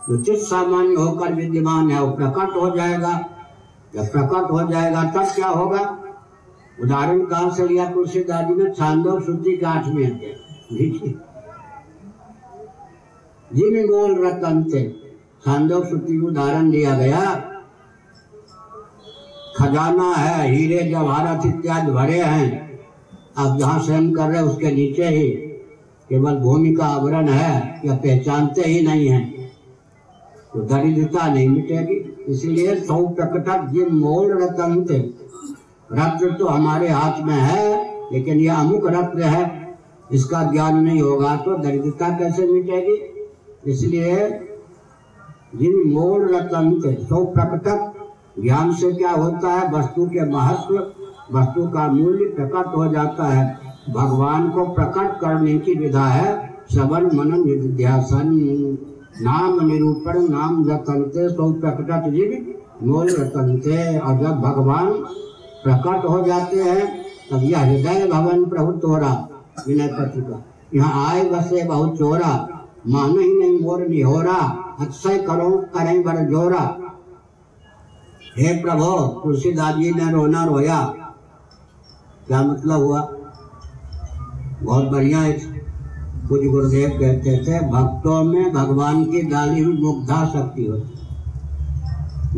जो 0.10 0.24
चित 0.24 0.38
सामान्य 0.38 0.96
होकर 0.96 1.34
विद्यमान 1.34 1.90
है, 1.90 2.02
वो 2.02 2.12
प्रकट 2.12 2.56
हो 2.56 2.70
जाएगा। 2.78 3.20
जब 3.94 4.12
प्रकट 4.12 4.52
हो 4.52 4.72
जाएगा, 4.72 5.04
तब 5.04 5.26
क्या 5.36 5.48
होगा? 5.48 5.98
उदाहरण 6.82 7.26
कहा 7.26 7.50
से 7.50 7.68
लिया? 7.68 7.92
तुलसीदास 7.92 8.46
जी 8.46 8.54
ने 8.54 8.70
छांदो, 8.70 9.20
शुद्धि 9.20 9.58
के 9.58 9.66
आठवें 9.66 10.06
अध्याय 10.06 10.36
जिन 13.54 13.88
गोल 13.88 14.26
रतन 14.26 14.64
थे। 14.64 14.90
छांदो, 15.46 15.84
शुद्धि 15.86 16.18
उदाहरण 16.18 16.72
दिया 16.72 16.98
गया। 16.98 17.51
खजाना 19.72 20.14
है, 20.14 20.52
हीरे 20.52 20.84
जवाहरत 20.86 21.46
इत्यादि 21.46 21.92
भरे 21.92 22.20
हैं। 22.22 22.80
आप 23.38 23.58
जहाँ 23.60 23.80
सहन 23.80 24.12
कर 24.14 24.30
रहे 24.30 24.42
उसके 24.42 24.72
नीचे 24.72 25.08
ही 25.08 25.28
केवल 26.10 26.36
भूमि 26.38 26.74
का 26.76 26.86
आवरण 26.86 27.28
है, 27.30 27.82
या 27.86 27.94
पहचानते 27.96 28.62
ही 28.62 28.82
नहीं 28.88 29.08
है। 29.08 29.20
तो 30.54 30.62
दरिद्रता 30.62 31.28
नहीं 31.28 31.48
मिटेगी, 31.50 31.96
इसलिए 32.28 32.76
सौ 32.82 32.98
प्रकटक 33.10 33.70
जिन 33.70 33.94
मोल 33.96 34.32
रतन 34.42 34.84
थे, 34.90 34.98
रत्न 35.90 36.34
तो 36.34 36.48
हमारे 36.48 36.90
हाथ 36.90 37.24
में 37.24 37.34
है, 37.34 38.12
लेकिन 38.14 38.40
यह 38.40 38.56
अमुक 38.56 38.88
रत्न 38.90 39.24
है 39.26 39.60
इसका 40.10 40.42
ज्ञान 40.52 40.78
नहीं 40.78 41.02
होगा 41.02 41.36
तो 41.38 41.58
दरिद्रता 41.58 42.10
कैसे 42.20 42.48
मिटेगी? 42.48 42.98
इसलिए 43.72 44.16
जिन 45.56 45.82
मोल 45.88 46.28
रतन 46.36 46.72
थे 46.82 46.94
सौ 47.04 47.24
प्रकटक 47.28 47.91
ज्ञान 48.40 48.72
से 48.74 48.92
क्या 48.92 49.12
होता 49.12 49.54
है? 49.54 49.72
वस्तु 49.72 50.06
के 50.06 50.30
महत्व, 50.30 50.76
वस्तु 51.32 51.68
का 51.68 51.88
मूल्य 51.88 52.26
प्रकट 52.26 52.76
हो 52.76 52.88
जाता 52.88 53.24
है। 53.24 53.60
भगवान 53.90 54.50
को 54.50 54.66
प्रकट 54.66 55.20
करने 55.20 55.58
की 55.60 55.74
विधा 55.74 56.06
है 56.06 56.52
श्रवण, 56.72 57.06
मनन, 57.06 57.44
निध्यासन, 57.48 58.30
नाम 59.22 59.66
निरूपण, 59.68 60.20
नाम 60.30 60.64
जतनते 60.66 61.30
सो 61.30 61.52
प्रकटक 61.52 62.10
जीव 62.10 62.88
मोल 62.88 63.10
रतनते। 63.10 63.98
और 64.00 64.18
जब 64.18 64.40
भगवान 64.42 64.92
प्रकट 65.64 66.06
हो 66.06 66.22
जाते 66.22 66.58
हैं, 66.58 66.88
तब 67.32 67.44
यह 67.44 67.60
हृदय 67.60 68.08
भवन 68.08 68.46
प्रभु 68.46 68.72
तोरा, 68.72 69.28
विनय 69.68 69.88
पत्र 69.88 70.22
का 70.22 70.44
यहाँ 70.76 71.10
आए 71.10 71.30
बसे 71.30 71.64
बहुत 71.64 71.98
चोरा, 71.98 72.48
मान 72.88 73.10
ही 73.10 73.40
नहीं 73.40 73.60
मोर 73.60 73.88
निहोरा, 73.88 74.38
अक्षय 74.80 75.18
करो, 75.18 75.50
करें 75.74 76.04
बर 76.04 76.26
जोरा। 76.30 76.78
हे 78.38 78.62
प्रभो, 78.62 79.22
तुलसीदास 79.24 79.76
जी 79.76 79.92
ने 79.92 80.12
रोना 80.12 80.46
रोया। 80.46 80.84
क्या 82.28 82.44
मतलब 82.44 82.80
हुआ? 82.80 83.02
बहुत 84.64 84.86
बढ़िया 84.86 85.20
है। 85.20 85.32
कुछ 86.30 86.46
गुरुदेव 86.46 86.90
कहते 86.90 87.38
थे, 87.38 87.60
भक्तों 87.60 88.24
में 88.24 88.54
भगवान 88.54 89.06
की 89.06 89.22
डाली 89.22 89.64
हुई 89.64 89.78
मुग्धा 89.78 90.26
शक्ति 90.26 90.66
होती 90.66 90.98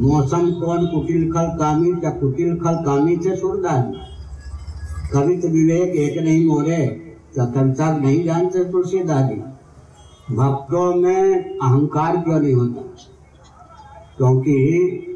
मौसम 0.01 0.51
कौन 0.51 0.85
कुटिल 0.85 1.31
खल 1.31 1.47
कामी 1.57 1.89
या 2.03 2.09
कुटिल 2.09 2.55
खल 2.55 2.75
कामी 2.75 3.17
थे 3.17 3.35
सूरदास 3.35 3.95
कवि 5.13 5.37
तो 5.37 5.47
विवेक 5.47 5.95
एक 5.95 6.23
नहीं 6.23 6.47
मोरे 6.47 7.15
स्वतंत्रता 7.35 7.97
नहीं 7.97 8.23
जानते 8.23 8.63
तुलसीदास 8.71 9.29
जी? 9.29 9.35
भक्तों 10.35 10.95
में 10.95 11.43
अहंकार 11.43 12.17
क्यों 12.17 12.39
नहीं 12.39 12.53
होता? 12.53 12.81
क्योंकि 14.17 15.12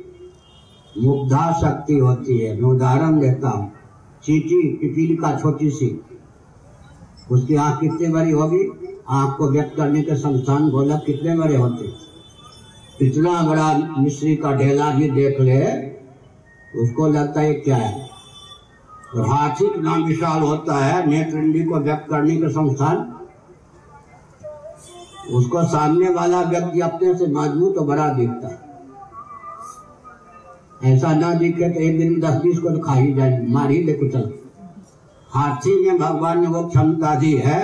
मुग्धा 0.97 1.51
शक्ति 1.53 1.97
होती 1.97 2.37
है। 2.39 2.61
मैं 2.61 2.69
उदाहरण 2.69 3.19
देता 3.19 3.49
हूँ। 3.49 3.71
चीटी, 4.23 4.61
पिपील 4.73 5.15
का 5.17 5.37
छोटी 5.39 5.69
सी। 5.69 5.89
उसकी 7.31 7.55
आँख 7.55 7.79
कितनी 7.79 8.07
बड़ी 8.07 8.31
होगी? 8.31 8.67
आँख 9.09 9.37
को 9.37 9.49
व्यक्त 9.49 9.75
करने 9.77 10.01
के 10.01 10.15
संस्थान 10.15 10.69
गोलक 10.69 11.03
कितने 11.05 11.35
बड़े 11.35 11.55
होते 11.55 11.95
इतना 13.05 13.41
बड़ा 13.43 13.73
मिश्री 13.97 14.35
का 14.35 14.51
ढेला 14.51 14.89
भी 14.91 15.09
देख 15.09 15.39
ले, 15.39 15.57
उसको 16.81 17.07
लगता 17.07 17.41
है 17.41 17.53
क्या 17.53 17.75
है? 17.75 18.09
हाथी 19.27 19.65
इतना 19.65 19.95
विशाल 19.95 20.41
होता 20.41 20.75
है 20.75 21.05
नेत्रंडी 21.09 21.63
को 21.63 21.79
व्यक्त 21.79 22.09
करने 22.09 22.35
के 22.37 22.49
संस्थान। 22.49 23.13
उसको 25.31 25.63
सामने 25.63 26.09
वाला 26.09 26.41
व्यक्ति 26.41 26.79
अपने 26.79 27.13
से 27.15 27.27
मज़बूत 27.27 27.75
तो 27.75 27.81
बड़ा 27.81 28.07
दिखता 28.09 28.47
है। 28.47 28.66
ऐसा 30.85 31.13
ना 31.15 31.33
दिखे 31.33 31.69
तो 31.69 31.79
एक 31.81 31.97
दिन 31.99 32.19
दस 32.21 32.41
बीस 32.41 32.59
को 32.59 32.69
तो 32.69 32.79
खा 32.79 32.93
ही 32.93 33.13
जाए 33.13 33.45
मार 33.49 33.71
ही 33.71 33.81
ले 33.83 33.93
कुचल। 33.93 34.31
हाथी 35.31 35.79
में 35.81 35.97
भगवान 35.99 36.41
ने 36.41 36.47
वो 36.47 36.63
क्षमता 36.65 37.15
दी 37.15 37.33
है 37.37 37.61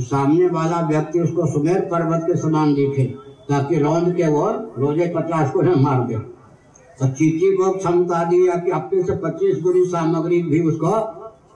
सामने 0.00 0.46
वाला 0.48 0.80
व्यक्ति 0.88 1.20
उसको 1.20 1.46
सुमेर 1.46 1.80
पर्वत 1.90 2.24
के 2.26 2.36
समान 2.36 2.74
दिखे, 2.74 3.04
ताकि 3.48 3.78
रौंद 3.78 4.12
के 4.16 4.26
वो 4.28 4.48
रोज़े 4.78 5.06
पचास 5.16 5.50
को 5.50 5.62
मार 5.80 6.06
दे। 6.06 6.18
तो 6.98 7.08
चीटी 7.08 7.54
को 7.56 7.70
क्षमता 7.72 8.22
दी 8.24 8.46
है 8.46 8.60
कि 8.60 8.70
अपने 8.72 9.02
से 9.02 9.16
पच्चीस 9.18 9.62
गुनी 9.62 9.84
सामग्री 9.86 10.42
भी 10.42 10.60
उसको 10.62 10.90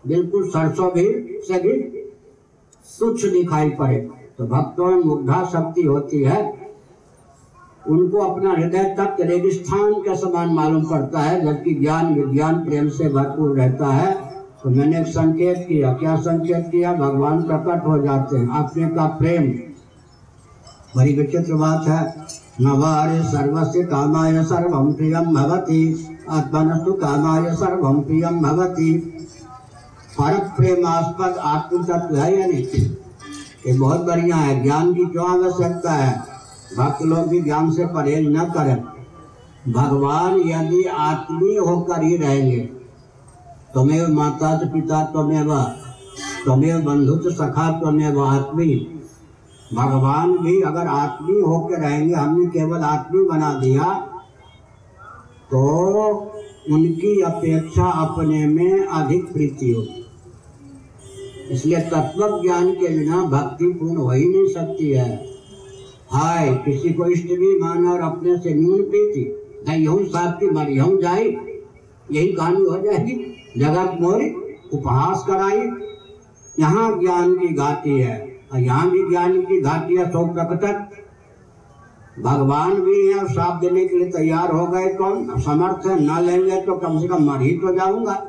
बिल्कुल 0.07 0.49
सरसों 0.49 0.91
भी 0.93 1.05
से 1.49 1.61
भी 1.61 1.77
तुच्छ 2.89 3.25
दिखाई 3.25 3.71
पड़े। 3.71 3.97
तो 4.39 4.47
भक्तों 4.47 4.87
में 4.87 5.03
मुग्धा 5.05 5.45
शक्ति 5.53 5.83
होती 5.83 6.23
है 6.23 6.41
उनको 7.89 8.19
अपना 8.19 8.51
हृदय 8.51 8.97
तक 8.99 9.17
रेगिस्थान 9.21 9.95
के 9.95 10.17
समान 10.17 10.49
मालूम 10.49 10.85
पड़ता 10.85 11.21
है, 11.21 11.41
जबकि 11.41 11.75
ज्ञान 11.75 12.15
विज्ञान 12.15 12.55
प्रेम 12.55 12.89
से 12.89 13.09
भरपूर 13.09 13.57
रहता 13.57 13.87
है। 13.87 14.33
तो 14.63 14.71
मैंने 14.71 15.01
एक 15.01 15.07
संकेत 15.07 15.67
किया। 15.69 15.93
क्या 15.93 16.17
संकेत 16.17 16.69
किया? 16.71 16.93
भगवान 16.93 17.43
प्रकट 17.43 17.87
हो 17.87 17.99
जाते 17.99 18.37
हैं। 18.37 18.51
आपने 18.51 18.89
का 18.89 19.07
प्रेम। 19.07 19.43
बड़ी 20.97 21.13
विचित्र 21.13 21.55
बात 21.55 21.89
है। 21.89 22.15
नवारे 22.61 23.23
सर्वस्य 23.23 23.83
कामाय 23.83 24.45
सर्वम 24.45 24.93
प्रियम 24.93 25.35
भवति। 25.35 26.09
आत्मनस्तु 26.31 26.93
कामाय 26.93 27.55
सर्वम 27.55 28.01
प्रियम 28.01 28.43
भवति। 28.43 29.19
परक 30.21 30.55
प्रेमास्पद 30.57 31.37
आत्म 31.39 31.85
तत्व 31.85 32.17
है 32.17 32.41
या 32.41 32.47
नहीं? 32.47 32.67
ये 33.67 33.79
बहुत 33.79 34.01
बढ़िया 34.01 34.37
है। 34.37 34.63
ज्ञान 34.63 34.95
की 34.95 35.05
क्यों 35.05 35.31
आवश्यकता 35.31 35.93
है 35.93 36.32
भक्त 36.77 37.03
लोग 37.03 37.29
भी 37.29 37.41
ज्ञान 37.41 37.71
से 37.71 37.87
परहेज 37.87 38.29
न 38.29 38.45
करें। 38.51 38.77
भगवान 39.73 40.39
यदि 40.41 40.85
आत्मी 40.85 41.55
होकर 41.57 42.03
ही 42.03 42.17
रहेंगे 42.17 42.61
तुम्हें 43.75 44.07
माता 44.09 44.57
पिता 44.65 45.05
त्वमेव 45.05 45.55
तुम्हें 46.45 46.85
बंधु 46.85 47.31
सखा 47.31 47.71
त्वमेव 47.81 48.23
आत्मी 48.25 48.75
भगवान 49.75 50.37
भी 50.39 50.61
अगर 50.61 50.87
आत्मी 50.87 51.41
होकर 51.41 51.81
रहेंगे, 51.81 52.15
हमने 52.15 52.47
केवल 52.47 52.81
आत्मी 52.85 53.25
बना 53.29 53.53
दिया 53.55 53.93
तो 55.51 55.61
उनकी 56.71 57.21
अपेक्षा 57.23 57.85
अपने 58.03 58.47
में 58.47 58.87
अधिक 58.87 59.33
प्रीति 59.33 59.71
होगी। 59.73 60.05
इसलिए 61.51 61.81
तत्व 61.91 62.41
ज्ञान 62.43 62.71
के 62.73 62.89
बिना 62.89 63.23
भक्ति 63.29 63.73
पूर्ण 63.73 63.97
हो 63.97 64.11
ही 64.11 64.25
नहीं 64.27 64.53
सकती 64.55 64.91
है। 64.91 65.32
हाय, 66.13 66.49
किसी 66.65 66.93
को 66.93 67.05
इष्ट 67.07 67.29
भी 67.29 67.59
मान 67.61 67.87
और 67.87 68.01
अपने 68.01 68.37
से 68.39 68.55
न्यून 68.55 68.83
प्रीति 68.83 69.23
दही 69.67 70.05
साथ 70.07 70.33
की 70.33 70.51
मरियम 70.51 70.97
जाए 71.01 71.25
यही 72.13 72.33
कहानी 72.33 72.65
हो 72.65 72.79
जाएगी। 72.79 73.15
जगत 73.59 73.97
मोरी, 74.01 74.29
उपहास 74.73 75.25
कराई। 75.29 75.61
यहाँ 76.59 76.99
ज्ञान 77.01 77.35
की 77.35 77.49
घाटी 77.49 77.99
है, 78.01 78.17
और 78.53 78.61
यहाँ 78.61 78.91
भी 78.91 79.09
ज्ञान 79.09 79.41
की 79.43 79.61
घाटी 79.61 79.97
है, 79.97 80.11
सौ 80.11 80.27
प्रकटक। 80.27 81.01
भगवान 82.21 82.75
भी 82.81 83.07
है, 83.07 83.19
और 83.19 83.29
साथ 83.29 83.61
देने 83.61 83.85
के 83.85 83.99
लिए 83.99 84.11
तैयार 84.11 84.53
हो 84.53 84.67
गए 84.67 84.93
कौन? 84.95 85.27
समर्थ 85.41 85.87
है, 85.87 85.99
न 86.03 86.21
लेंगे 86.25 86.61
तो 86.61 86.77
कम 86.77 87.01
से 87.01 87.09
कम 87.09 87.25
मर 87.25 87.41
ही 87.41 87.51
तो 87.57 87.75
जाऊँगा। 87.75 88.23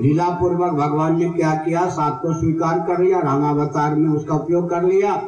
लीला 0.00 0.28
पूर्वक 0.30 0.72
भगवान 0.72 1.18
ने 1.18 1.28
क्या 1.30 1.54
किया? 1.54 1.88
सात 1.90 2.20
को 2.22 2.32
स्वीकार 2.34 2.78
कर 2.78 3.02
लिया, 3.02 3.20
रामावतार 3.20 3.94
में 3.94 4.08
उसका 4.10 4.34
उपयोग 4.34 4.68
कर 4.70 4.82
लिया। 4.82 5.22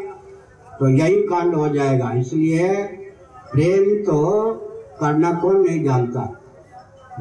तो 0.80 0.88
यही 0.88 1.23
कांड 1.23 1.54
हो 1.54 1.68
जाएगा। 1.68 2.12
इसलिए 2.12 2.75
प्रेम 3.52 4.04
तो 4.04 4.52
करना 5.00 5.32
कौन 5.32 5.56
नहीं 5.56 5.85
जानता। 5.85 6.40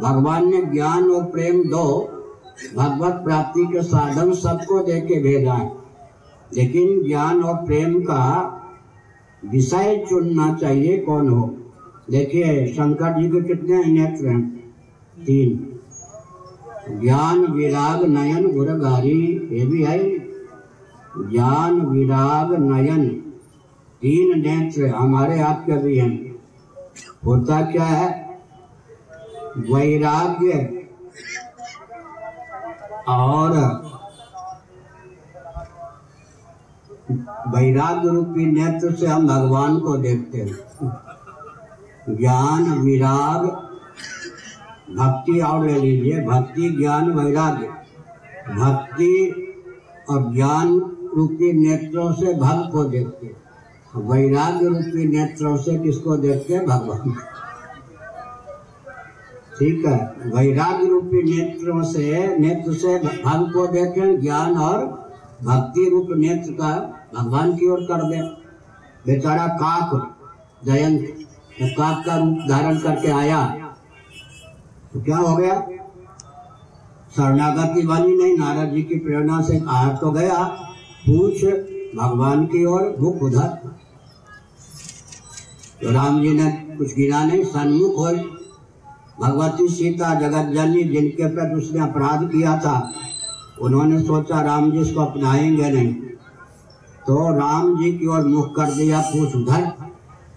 भगवान 0.03 0.49
ने 0.49 0.61
ज्ञान 0.61 1.11
और 1.11 1.23
प्रेम 1.23 1.63
दो, 1.63 2.13
भगवत 2.75 3.13
प्राप्ति 3.13 3.65
के 3.65 3.81
साधन 3.81 4.33
सबको 4.33 4.79
दे 4.79 5.01
के 5.01 5.19
भेजा 5.19 5.53
है। 5.53 5.77
लेकिन 6.55 7.07
ज्ञान 7.07 7.43
और 7.43 7.65
प्रेम 7.65 8.01
का 8.01 8.53
विषय 9.45 10.05
चुनना 10.09 10.53
चाहिए 10.53 10.97
कौन 10.97 11.29
हो? 11.29 11.57
देखिए, 12.11 12.67
शंकर 12.67 13.21
जी 13.21 13.29
के 13.29 13.41
कितने 13.41 13.83
नेत्र 13.83 14.27
हैं? 14.27 14.73
तीन। 15.25 15.79
ज्ञान 17.01 17.39
विराग 17.39 18.05
नयन 18.05 18.51
गुरगारी 18.51 19.49
ये 19.51 19.65
भी 19.65 19.83
है। 19.83 20.09
ज्ञान 21.31 21.81
विराग 21.81 22.71
नयन 22.71 23.26
तीन 24.01 24.41
नेत्र 24.41 24.87
हमारे 24.87 25.39
आपके 25.41 25.77
भी 25.77 25.97
हैं। 25.97 26.35
होता 27.25 27.71
क्या 27.71 27.83
है? 27.83 28.39
वैराग्य। 29.57 30.73
और 33.07 33.51
वैराग्य 37.47 38.09
रूपी 38.09 38.45
नेत्र 38.45 38.95
से 38.95 39.07
हम 39.07 39.27
भगवान 39.27 39.79
को 39.79 39.97
देखते 39.97 40.37
हैं। 40.37 40.57
ज्ञान, 42.09 42.79
विराग, 42.79 43.45
भक्ति, 44.97 45.39
और 45.39 45.67
ले 45.67 45.79
लीजिए, 45.79 46.25
भक्ति, 46.25 46.69
ज्ञान, 46.69 47.11
वैराग्य। 47.11 47.67
भक्ति 48.53 49.33
और 50.09 50.33
ज्ञान 50.33 50.67
रूपी 51.15 51.53
नेत्रों 51.53 52.13
से 52.13 52.33
भक्त 52.33 52.71
को 52.71 52.83
देखते 52.83 53.25
हैं। 53.25 53.46
वैराग्य 53.97 54.67
रूपी 54.67 55.07
नेत्रों 55.07 55.57
से 55.57 55.79
किसको 55.79 56.17
देखते 56.17 56.53
हैं? 56.53 56.65
भगवान 56.65 57.11
ठीक 59.59 59.85
है? 59.85 59.97
वैराग्य 60.25 60.87
रूपी 60.87 61.23
नेत्रों 61.23 61.83
से, 61.83 62.37
नेत्र 62.37 62.73
से 62.73 62.99
भगवान 62.99 63.43
को 63.43 63.67
देखें, 63.67 64.21
ज्ञान 64.21 64.57
और 64.57 64.85
भक्ति 65.43 65.89
रूप 65.89 66.07
नेत्र 66.11 66.51
का 66.51 66.71
भगवान 67.15 67.55
की 67.55 67.69
ओर 67.69 67.79
कर 67.79 68.09
दे। 68.09 68.21
बेचारा 69.05 69.47
काक, 69.47 70.17
जयंत 70.65 71.01
तो 71.59 71.67
काक 71.67 72.05
का 72.05 72.17
रूप 72.17 72.37
धारण 72.49 72.77
करके 72.77 73.11
आया। 73.11 73.45
तो 74.93 75.01
क्या 75.01 75.17
हो 75.17 75.35
गया? 75.37 75.61
शरणागति 77.15 77.85
वाली 77.85 78.17
नहीं, 78.17 78.37
नारद 78.37 78.73
जी 78.73 78.83
की 78.83 78.99
प्रेरणा 78.99 79.41
से 79.41 79.59
कहा 79.59 79.93
तो 79.93 80.11
गया, 80.11 80.43
पूछ 81.07 81.45
भगवान 81.95 82.45
की 82.45 82.65
ओर 82.65 82.95
मुख 82.99 83.21
उधर। 83.21 83.77
तो 85.81 85.91
राम 85.91 86.21
जी 86.21 86.29
ने 86.29 86.51
कुछ 86.77 86.95
गिरा 86.95 87.23
नहीं, 87.23 87.43
सन्मुख 87.43 87.91
हो 87.97 88.37
भगवती 89.21 89.67
सीता 89.67 90.15
जगत 90.15 90.53
जननी 90.55 90.83
जिनके 90.83 91.35
प्रति 91.35 91.55
उसने 91.55 91.81
अपराध 91.81 92.27
किया 92.27 92.57
था, 92.57 92.91
उन्होंने 93.61 93.99
सोचा 93.99 94.41
राम 94.41 94.71
जी 94.71 94.79
इसको 94.79 95.01
अपनाएँगे 95.01 95.69
नहीं। 95.69 95.93
तो 97.07 97.37
राम 97.37 97.77
जी 97.77 97.91
की 97.91 98.07
ओर 98.07 98.27
मुख 98.27 98.55
कर 98.55 98.71
दिया, 98.71 99.01
पूछ 99.01 99.35
उधर। 99.35 99.71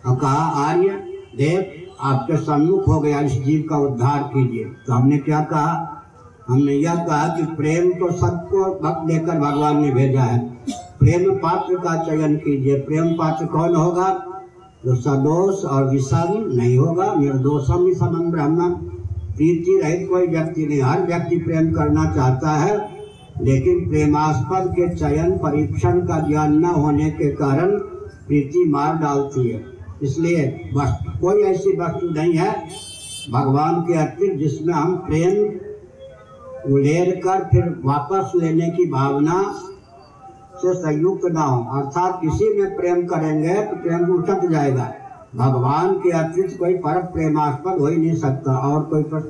और 0.07 0.17
कहा, 0.17 0.69
आर्य, 0.69 0.89
देव, 1.37 1.91
आपके 2.01 2.37
सम्मुख 2.37 2.89
हो 2.89 3.01
गया, 3.01 3.21
इस 3.21 3.33
जीव 3.33 3.65
का 3.71 3.77
उद्धार 3.77 4.23
कीजिए। 4.23 4.65
तो 4.65 4.93
हमने 4.93 5.19
क्या 5.19 5.41
कहा? 5.41 6.03
हमने 6.49 6.73
यह 6.73 6.95
कहा 6.95 7.29
कि 7.29 7.43
प्रेम 7.43 7.91
तो 7.91 8.13
सबको 8.13 8.81
भक्त 8.81 9.07
देकर 9.07 9.39
भगवान 9.39 9.83
ने 9.83 9.91
भेजा 9.91 10.23
है। 10.23 10.39
प्रेम 10.71 11.35
पात्र 11.35 11.77
का 11.77 12.05
चयन 12.05 12.37
कीजिए। 12.37 12.81
प्रेम 12.81 13.07
पात्र 13.07 13.47
कौन 13.47 13.75
होगा? 13.75 14.27
जो 14.87 14.95
सदोष 14.95 15.65
और 15.65 15.91
विषम 15.91 16.51
नहीं 16.53 16.77
होगा, 16.79 17.15
निर्दोषम 17.15 17.87
ही 17.87 17.95
समम 17.95 18.31
ब्रह्म। 18.31 18.71
प्रीति 19.37 19.81
रहित 19.83 20.09
कोई 20.11 20.27
व्यक्ति 20.27 20.67
नहीं, 20.67 20.81
हर 20.83 21.07
व्यक्ति 21.07 21.37
प्रेम 21.37 21.73
करना 21.73 22.05
चाहता 22.15 22.51
है, 22.51 22.77
लेकिन 23.43 23.89
प्रेमास्पद 23.91 24.71
के 24.71 24.89
चयन, 24.95 25.31
परीक्षण 25.39 26.01
का 26.01 26.19
ज्ञान 26.29 26.59
न 26.59 26.65
होने 26.65 27.11
के 27.11 27.31
कारण 27.33 27.71
प्रीति 28.29 28.65
मार 28.69 28.97
डालती 28.97 29.49
है। 29.49 29.65
इसलिए 30.03 30.71
वस्तु, 30.75 31.19
कोई 31.21 31.43
ऐसी 31.43 31.77
वस्तु 31.77 32.11
नहीं 32.11 32.35
है 32.35 32.53
भगवान 33.33 33.81
के 33.81 33.95
अतिरिक्त 33.95 34.39
जिसमें 34.39 34.75
हम 34.75 34.97
प्रेम 34.97 35.43
उलेर 36.75 37.11
कर 37.25 37.45
फिर 37.45 37.69
वापस 37.85 38.33
लेने 38.37 38.69
की 38.71 38.85
भावना 38.91 39.35
से 40.63 40.75
संयुक्त 40.75 41.27
न 41.27 41.37
हो। 41.37 41.59
अर्थात 41.79 42.19
किसी 42.23 42.49
में 42.55 42.77
प्रेम 42.77 43.05
करेंगे 43.07 43.55
तो 43.63 43.77
प्रेम 43.77 44.11
उठक 44.15 44.45
जाएगा। 44.47 44.93
भगवान 45.37 45.95
के 45.95 46.11
अतिरिक्त 46.11 46.59
कोई 46.59 46.75
परम 46.79 47.07
प्रेमास्पद 47.09 47.81
हो 47.81 47.87
ही 47.87 47.97
नहीं 47.97 48.15
सकता 48.17 48.57
और 48.69 48.83
कोई 48.85 49.03
पर 49.05 49.21